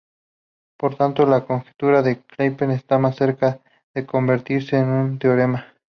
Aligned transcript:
Por 0.79 0.95
tanto, 0.95 1.27
la 1.27 1.45
conjetura 1.45 2.01
de 2.01 2.23
Kepler 2.23 2.71
está 2.71 2.97
más 2.97 3.17
cerca 3.17 3.59
de 3.93 4.07
convertirse 4.07 4.77
en 4.77 4.89
un 4.89 5.19
teorema. 5.19 5.75